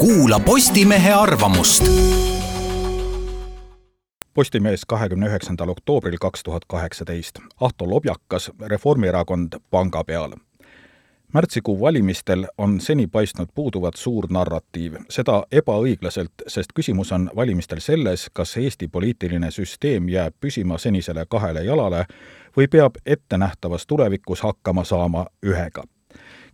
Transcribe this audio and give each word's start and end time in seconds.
kuula 0.00 0.40
Postimehe 0.40 1.12
arvamust. 1.12 1.84
Postimees 4.34 4.84
kahekümne 4.86 5.26
üheksandal 5.26 5.68
oktoobril 5.68 6.16
kaks 6.20 6.42
tuhat 6.42 6.64
kaheksateist. 6.68 7.38
Ahto 7.60 7.90
Lobjakas, 7.90 8.50
Reformierakond 8.60 9.52
panga 9.70 10.04
peal 10.04 10.32
märtsikuu 11.32 11.80
valimistel 11.80 12.46
on 12.58 12.80
seni 12.80 13.06
paistnud 13.06 13.48
puuduvat 13.54 13.94
suur 13.94 14.26
narratiiv, 14.30 14.96
seda 15.08 15.44
ebaõiglaselt, 15.52 16.42
sest 16.46 16.72
küsimus 16.74 17.12
on 17.12 17.30
valimistel 17.36 17.78
selles, 17.78 18.26
kas 18.32 18.56
Eesti 18.56 18.88
poliitiline 18.88 19.50
süsteem 19.50 20.08
jääb 20.08 20.34
püsima 20.40 20.78
senisele 20.78 21.26
kahele 21.28 21.62
jalale 21.64 22.04
või 22.56 22.66
peab 22.72 22.98
ettenähtavas 23.06 23.86
tulevikus 23.86 24.42
hakkama 24.48 24.84
saama 24.84 25.26
ühega 25.46 25.84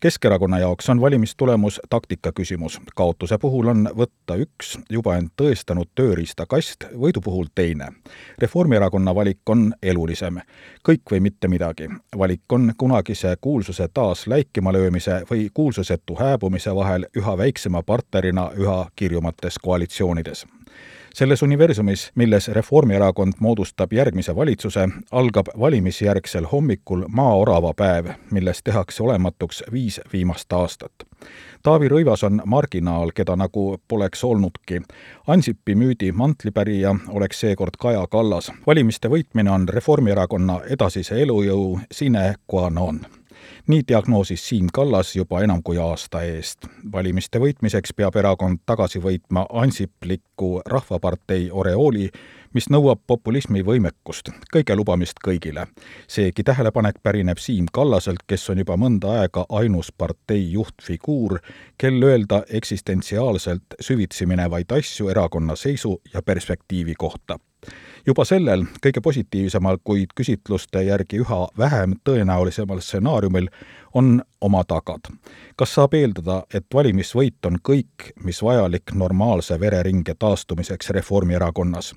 Keskerakonna 0.00 0.58
jaoks 0.58 0.88
on 0.88 1.00
valimistulemus 1.00 1.80
taktika 1.90 2.32
küsimus. 2.32 2.80
kaotuse 2.94 3.38
puhul 3.38 3.66
on 3.66 3.88
võtta 3.96 4.36
üks 4.36 4.78
juba 4.90 5.16
end 5.16 5.30
tõestanud 5.42 5.88
tööriistakast, 5.94 6.84
võidu 6.92 7.20
puhul 7.24 7.46
teine. 7.54 7.88
Reformierakonna 8.38 9.14
valik 9.14 9.48
on 9.48 9.74
elulisem. 9.82 10.40
kõik 10.88 11.02
või 11.10 11.20
mitte 11.20 11.48
midagi. 11.48 11.88
valik 12.18 12.52
on 12.52 12.72
kunagise 12.76 13.36
kuulsuse 13.40 13.88
taas 13.94 14.26
läikima 14.26 14.72
löömise 14.72 15.22
või 15.30 15.48
kuulsusetu 15.54 16.14
hääbumise 16.14 16.74
vahel 16.74 17.06
üha 17.16 17.38
väiksema 17.38 17.82
partnerina 17.82 18.50
üha 18.56 18.88
kirjumates 18.96 19.58
koalitsioonides 19.58 20.46
selles 21.16 21.42
universumis, 21.42 22.10
milles 22.14 22.48
Reformierakond 22.48 23.32
moodustab 23.40 23.92
järgmise 23.92 24.36
valitsuse, 24.36 24.88
algab 25.12 25.46
valimisjärgsel 25.58 26.44
hommikul 26.52 27.04
maaorava 27.08 27.72
päev, 27.76 28.10
milles 28.30 28.62
tehakse 28.62 29.02
olematuks 29.02 29.62
viis 29.72 30.00
viimast 30.12 30.52
aastat. 30.52 30.92
Taavi 31.62 31.88
Rõivas 31.88 32.26
on 32.28 32.42
marginaal, 32.44 33.14
keda 33.16 33.36
nagu 33.36 33.80
poleks 33.88 34.24
olnudki. 34.24 34.82
Ansipi 35.26 35.74
müüdi 35.74 36.12
mantlipärija 36.12 36.94
oleks 37.08 37.40
seekord 37.40 37.80
Kaja 37.80 38.06
Kallas. 38.06 38.52
valimiste 38.66 39.08
võitmine 39.08 39.50
on 39.50 39.68
Reformierakonna 39.68 40.60
edasise 40.68 41.22
elujõu 41.22 41.80
sine 41.90 42.34
qua 42.52 42.70
non 42.70 43.00
nii 43.66 43.82
diagnoosis 43.88 44.48
Siim 44.48 44.66
Kallas 44.72 45.16
juba 45.16 45.40
enam 45.42 45.62
kui 45.62 45.78
aasta 45.78 46.22
eest. 46.22 46.66
valimiste 46.92 47.38
võitmiseks 47.38 47.94
peab 47.96 48.16
erakond 48.16 48.58
tagasi 48.66 48.98
võitma 49.02 49.46
ansipliku 49.52 50.60
Rahvapartei 50.66 51.50
oreooli, 51.52 52.10
mis 52.54 52.70
nõuab 52.70 53.00
populismi 53.06 53.62
võimekust, 53.64 54.30
kõige 54.52 54.76
lubamist 54.76 55.20
kõigile. 55.24 55.66
seegi 56.08 56.44
tähelepanek 56.44 57.02
pärineb 57.02 57.38
Siim 57.38 57.66
Kallaselt, 57.72 58.22
kes 58.26 58.50
on 58.50 58.58
juba 58.58 58.76
mõnda 58.76 59.20
aega 59.20 59.46
ainus 59.48 59.92
partei 59.92 60.52
juhtfiguur, 60.52 61.40
kel 61.78 62.02
öelda 62.02 62.44
eksistentsiaalselt 62.48 63.80
süvitsi 63.80 64.26
minevaid 64.26 64.72
asju 64.72 65.08
erakonna 65.08 65.56
seisu 65.56 66.00
ja 66.14 66.22
perspektiivi 66.22 66.94
kohta 66.94 67.38
juba 68.06 68.24
sellel 68.24 68.64
kõige 68.82 69.00
positiivsemal, 69.02 69.78
kuid 69.84 70.14
küsitluste 70.14 70.82
järgi 70.86 71.20
üha 71.24 71.40
vähem 71.58 71.96
tõenäolisemal 72.04 72.80
stsenaariumil 72.80 73.48
on 73.94 74.22
oma 74.40 74.64
tagad. 74.64 75.10
kas 75.56 75.74
saab 75.74 75.94
eeldada, 75.94 76.42
et 76.54 76.66
valimisvõit 76.74 77.46
on 77.46 77.58
kõik, 77.68 78.12
mis 78.24 78.42
vajalik 78.42 78.94
normaalse 78.94 79.60
vereringe 79.60 80.14
taastumiseks 80.18 80.90
Reformierakonnas? 80.90 81.94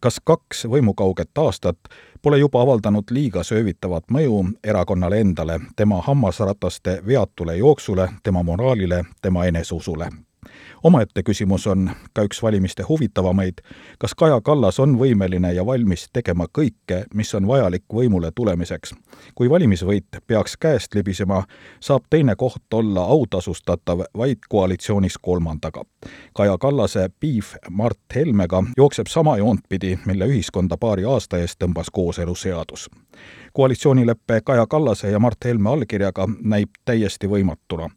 kas 0.00 0.20
kaks 0.24 0.64
võimukauget 0.64 1.38
aastat 1.38 1.78
pole 2.22 2.38
juba 2.38 2.62
avaldanud 2.62 3.10
liiga 3.10 3.42
söövitavat 3.42 4.04
mõju 4.10 4.44
erakonnale 4.64 5.20
endale, 5.20 5.60
tema 5.76 6.02
hammasrataste 6.02 7.02
veatule 7.06 7.56
jooksule, 7.56 8.08
tema 8.22 8.42
moraalile, 8.42 9.04
tema 9.22 9.44
eneseusule? 9.44 10.27
Omaette 10.82 11.22
küsimus 11.22 11.66
on 11.66 11.90
ka 12.12 12.22
üks 12.22 12.42
valimiste 12.42 12.82
huvitavamaid, 12.88 13.60
kas 13.98 14.14
Kaja 14.14 14.40
Kallas 14.40 14.80
on 14.80 14.96
võimeline 14.98 15.52
ja 15.54 15.66
valmis 15.66 16.08
tegema 16.12 16.46
kõike, 16.58 17.04
mis 17.14 17.34
on 17.34 17.46
vajalik 17.46 17.84
võimule 17.94 18.30
tulemiseks. 18.34 18.94
kui 19.34 19.50
valimisvõit 19.50 20.20
peaks 20.26 20.56
käest 20.56 20.94
libisema, 20.94 21.44
saab 21.80 22.04
teine 22.10 22.36
koht 22.36 22.74
olla 22.74 23.00
autasustatav 23.00 24.00
vaid 24.16 24.38
koalitsioonis 24.48 25.18
kolmandaga. 25.18 25.82
Kaja 26.34 26.58
Kallase 26.58 27.10
piif 27.20 27.54
Mart 27.70 28.00
Helmega 28.14 28.62
jookseb 28.76 29.06
sama 29.06 29.36
joont 29.36 29.60
pidi, 29.68 29.98
mille 30.06 30.26
ühiskonda 30.26 30.76
paari 30.76 31.04
aasta 31.04 31.38
eest 31.38 31.58
tõmbas 31.64 31.90
kooseluseadus 31.92 32.88
koalitsioonilepe 33.52 34.40
Kaja 34.44 34.66
Kallase 34.66 35.10
ja 35.10 35.18
Mart 35.18 35.44
Helme 35.44 35.70
allkirjaga 35.70 36.28
näib 36.42 36.70
täiesti 36.84 37.26
võimatuna 37.26 37.88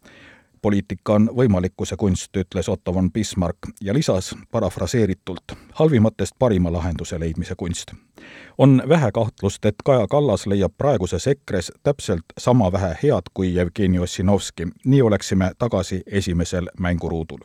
poliitika 0.62 1.14
on 1.14 1.30
võimalikkuse 1.36 1.98
kunst, 1.98 2.38
ütles 2.38 2.70
Otto 2.70 2.94
von 2.94 3.12
Bismarck 3.12 3.58
ja 3.82 3.94
lisas 3.94 4.36
parafraseeritult 4.52 5.56
halvimatest 5.80 6.36
parima 6.40 6.72
lahenduse 6.72 7.20
leidmise 7.20 7.56
kunst. 7.56 7.94
On 8.58 8.84
vähe 8.90 9.12
kahtlust, 9.12 9.66
et 9.66 9.76
Kaja 9.86 10.08
Kallas 10.08 10.48
leiab 10.48 10.74
praeguses 10.78 11.28
EKRE-s 11.28 11.72
täpselt 11.84 12.26
sama 12.38 12.72
vähe 12.72 12.96
head 13.04 13.32
kui 13.34 13.54
Jevgeni 13.56 14.00
Ossinovski, 14.00 14.68
nii 14.86 15.02
oleksime 15.02 15.52
tagasi 15.58 16.04
esimesel 16.06 16.70
mänguruudul. 16.80 17.40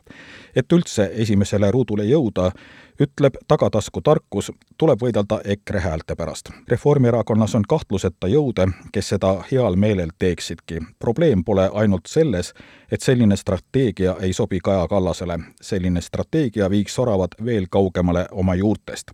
et 0.55 0.73
üldse 0.73 1.11
esimesele 1.13 1.71
ruudule 1.71 2.03
jõuda, 2.03 2.51
ütleb 2.99 3.35
tagatasku 3.47 4.01
tarkus, 4.01 4.51
tuleb 4.77 5.01
võidelda 5.01 5.39
EKRE 5.45 5.79
häälte 5.79 6.15
pärast. 6.15 6.49
Reformierakonnas 6.67 7.55
on 7.55 7.63
kahtluseta 7.69 8.27
jõude, 8.27 8.67
kes 8.91 9.09
seda 9.13 9.43
heal 9.51 9.75
meelel 9.75 10.09
teeksidki. 10.19 10.79
probleem 10.99 11.43
pole 11.43 11.69
ainult 11.73 12.05
selles, 12.07 12.53
et 12.91 13.01
selline 13.01 13.35
strateegia 13.35 14.15
ei 14.21 14.33
sobi 14.33 14.59
Kaja 14.59 14.87
Kallasele. 14.87 15.39
selline 15.61 16.01
strateegia 16.01 16.69
viiks 16.69 16.99
oravad 16.99 17.37
veel 17.45 17.65
kaugemale 17.69 18.25
oma 18.31 18.55
juurtest. 18.55 19.11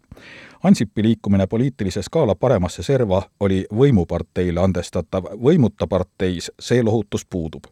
Ansipi 0.63 1.03
liikumine 1.03 1.47
poliitilise 1.47 2.01
skaala 2.01 2.35
paremasse 2.35 2.83
serva 2.83 3.21
oli 3.39 3.65
võimuparteile 3.75 4.61
andestatav, 4.63 5.25
võimuta 5.43 5.87
parteis 5.91 6.47
see 6.59 6.83
lohutus 6.83 7.25
puudub. 7.25 7.67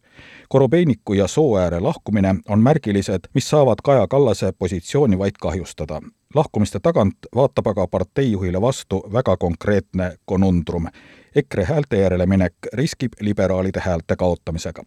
Korobeiniku 0.50 1.14
ja 1.14 1.28
Sooääre 1.28 1.80
lahkumine 1.80 2.36
on 2.50 2.60
märgilised, 2.60 3.32
mis 3.34 3.50
saavad 3.50 3.80
Kaja 3.84 4.08
Kallase 4.08 4.52
positsiooni 4.60 5.20
vaid 5.20 5.40
kahjustada. 5.42 6.02
lahkumiste 6.36 6.80
tagant 6.80 7.18
vaatab 7.36 7.68
aga 7.68 7.88
parteijuhile 7.88 8.62
vastu 8.62 9.04
väga 9.14 9.38
konkreetne 9.38 10.16
konundrum. 10.26 10.88
EKRE 11.36 11.66
häälte 11.66 11.98
järele 11.98 12.26
minek 12.26 12.54
riskib 12.74 13.14
liberaalide 13.22 13.80
häälte 13.80 14.16
kaotamisega 14.16 14.84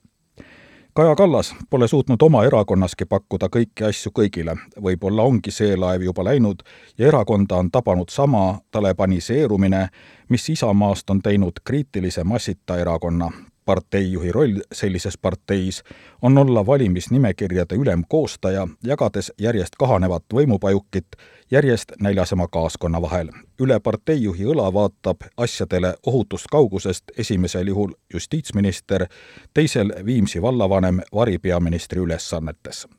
Kaja 0.97 1.15
Kallas 1.15 1.57
pole 1.71 1.89
suutnud 1.89 2.23
oma 2.23 2.45
erakonnaski 2.47 3.05
pakkuda 3.11 3.49
kõiki 3.51 3.83
asju 3.89 4.13
kõigile. 4.15 4.53
võib-olla 4.83 5.25
ongi 5.27 5.51
see 5.51 5.75
laev 5.77 6.05
juba 6.07 6.25
läinud 6.25 6.63
ja 6.99 7.09
erakonda 7.09 7.57
on 7.57 7.71
tabanud 7.71 8.15
sama 8.15 8.61
talebaniseerumine, 8.71 9.89
mis 10.29 10.49
Isamaast 10.49 11.11
on 11.11 11.23
teinud 11.23 11.59
kriitilise 11.65 12.25
massita 12.25 12.79
erakonna 12.79 13.33
parteijuhi 13.65 14.33
roll 14.33 14.61
sellises 14.73 15.19
parteis 15.19 15.83
on 16.23 16.39
olla 16.39 16.67
valimisnimekirjade 16.67 17.75
ülemkoostaja, 17.75 18.69
jagades 18.85 19.33
järjest 19.39 19.77
kahanevat 19.79 20.25
võimupajukit 20.35 21.17
järjest 21.51 21.93
näljasema 22.01 22.49
kaaskonna 22.49 23.03
vahel. 23.03 23.29
üle 23.61 23.81
parteijuhi 23.81 24.45
õla 24.45 24.73
vaatab 24.73 25.17
asjadele 25.37 25.95
ohutust 26.07 26.47
kaugusest 26.51 27.05
esimesel 27.19 27.67
juhul 27.67 27.93
justiitsminister, 28.13 29.07
teisel 29.55 29.93
Viimsi 30.05 30.43
vallavanem 30.43 31.01
varipeaministri 31.15 32.01
ülesannetes 32.01 32.87